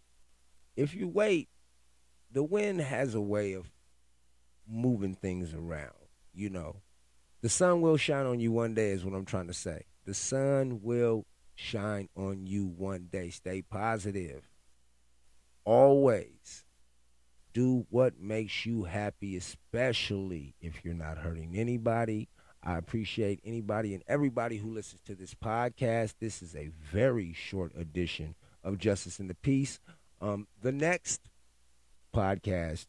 if 0.76 0.94
you 0.94 1.06
wait, 1.06 1.48
the 2.32 2.42
wind 2.42 2.80
has 2.80 3.14
a 3.14 3.20
way 3.20 3.52
of 3.52 3.70
moving 4.66 5.14
things 5.14 5.52
around, 5.52 6.08
you 6.32 6.48
know. 6.48 6.76
The 7.44 7.50
sun 7.50 7.82
will 7.82 7.98
shine 7.98 8.24
on 8.24 8.40
you 8.40 8.52
one 8.52 8.72
day, 8.72 8.92
is 8.92 9.04
what 9.04 9.12
I'm 9.12 9.26
trying 9.26 9.48
to 9.48 9.52
say. 9.52 9.84
The 10.06 10.14
sun 10.14 10.80
will 10.82 11.26
shine 11.54 12.08
on 12.16 12.46
you 12.46 12.64
one 12.64 13.08
day. 13.12 13.28
Stay 13.28 13.60
positive. 13.60 14.48
Always 15.66 16.64
do 17.52 17.84
what 17.90 18.18
makes 18.18 18.64
you 18.64 18.84
happy, 18.84 19.36
especially 19.36 20.54
if 20.62 20.86
you're 20.86 20.94
not 20.94 21.18
hurting 21.18 21.54
anybody. 21.54 22.30
I 22.62 22.78
appreciate 22.78 23.40
anybody 23.44 23.92
and 23.92 24.02
everybody 24.08 24.56
who 24.56 24.72
listens 24.72 25.02
to 25.04 25.14
this 25.14 25.34
podcast. 25.34 26.14
This 26.20 26.40
is 26.40 26.56
a 26.56 26.70
very 26.90 27.34
short 27.34 27.72
edition 27.76 28.36
of 28.62 28.78
Justice 28.78 29.18
and 29.18 29.28
the 29.28 29.34
Peace. 29.34 29.80
Um, 30.18 30.46
the 30.62 30.72
next 30.72 31.20
podcast, 32.16 32.86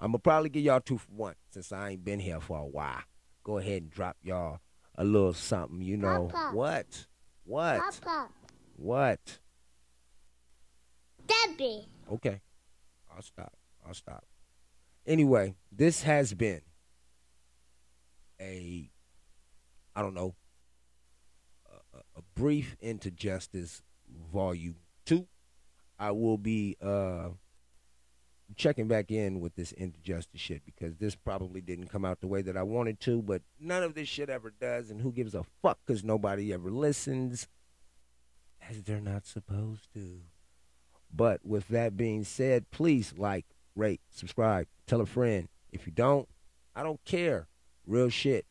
I'm 0.00 0.12
gonna 0.12 0.20
probably 0.20 0.48
give 0.48 0.62
y'all 0.62 0.80
two 0.80 0.96
for 0.96 1.12
one 1.12 1.34
since 1.50 1.70
I 1.70 1.90
ain't 1.90 2.04
been 2.06 2.20
here 2.20 2.40
for 2.40 2.56
a 2.60 2.64
while. 2.64 3.02
Go 3.42 3.58
ahead 3.58 3.82
and 3.82 3.90
drop 3.90 4.16
y'all 4.22 4.60
a 4.96 5.04
little 5.04 5.32
something, 5.32 5.80
you 5.80 5.96
know. 5.96 6.28
Papa. 6.32 6.54
What? 6.56 7.06
What? 7.44 7.80
Papa, 7.80 8.28
What? 8.76 9.38
Debbie. 11.26 11.86
Okay. 12.12 12.40
I'll 13.14 13.22
stop. 13.22 13.52
I'll 13.86 13.94
stop. 13.94 14.24
Anyway, 15.06 15.54
this 15.72 16.02
has 16.02 16.34
been 16.34 16.60
a, 18.40 18.90
I 19.94 20.02
don't 20.02 20.14
know, 20.14 20.34
a, 21.70 21.96
a- 21.98 22.02
a 22.18 22.22
brief 22.34 22.76
into 22.80 23.10
justice 23.10 23.82
volume 24.32 24.76
two. 25.04 25.26
I 25.98 26.10
will 26.12 26.38
be 26.38 26.76
uh 26.80 27.30
checking 28.56 28.88
back 28.88 29.10
in 29.10 29.40
with 29.40 29.54
this 29.54 29.72
injustice 29.72 30.40
shit 30.40 30.62
because 30.64 30.96
this 30.96 31.14
probably 31.14 31.60
didn't 31.60 31.88
come 31.88 32.04
out 32.04 32.20
the 32.20 32.26
way 32.26 32.42
that 32.42 32.56
I 32.56 32.62
wanted 32.62 33.00
to, 33.00 33.22
but 33.22 33.42
none 33.58 33.82
of 33.82 33.94
this 33.94 34.08
shit 34.08 34.28
ever 34.28 34.52
does, 34.60 34.90
and 34.90 35.00
who 35.00 35.12
gives 35.12 35.34
a 35.34 35.44
fuck 35.62 35.78
because 35.86 36.04
nobody 36.04 36.52
ever 36.52 36.70
listens 36.70 37.48
as 38.68 38.82
they're 38.82 39.00
not 39.00 39.26
supposed 39.26 39.92
to. 39.94 40.20
But 41.12 41.44
with 41.44 41.68
that 41.68 41.96
being 41.96 42.24
said, 42.24 42.70
please 42.70 43.14
like, 43.16 43.46
rate, 43.74 44.00
subscribe, 44.10 44.66
tell 44.86 45.00
a 45.00 45.06
friend. 45.06 45.48
If 45.72 45.86
you 45.86 45.92
don't, 45.92 46.28
I 46.74 46.82
don't 46.82 47.04
care. 47.04 47.48
Real 47.86 48.08
shit. 48.08 48.46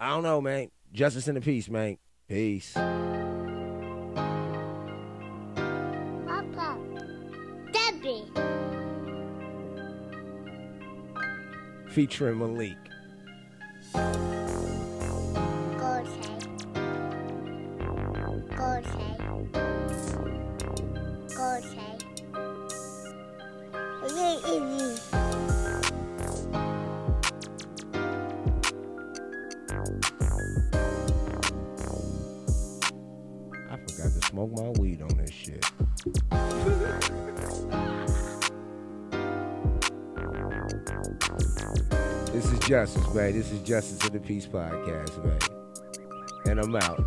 I 0.00 0.10
don't 0.10 0.24
know, 0.24 0.40
man. 0.40 0.70
Justice 0.92 1.28
and 1.28 1.36
the 1.36 1.40
peace, 1.40 1.68
man. 1.68 1.98
Peace. 2.28 2.76
Featuring 11.92 12.38
Malik. 12.38 12.78
Justice, 42.72 43.12
man. 43.12 43.34
This 43.34 43.52
is 43.52 43.60
Justice 43.60 44.02
of 44.02 44.14
the 44.14 44.18
Peace 44.18 44.46
podcast, 44.46 45.22
man. 45.22 45.38
And 46.46 46.58
I'm 46.58 46.74
out. 46.74 47.04